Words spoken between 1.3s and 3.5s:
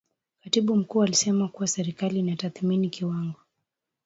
kuwa serikali inatathmini kiwango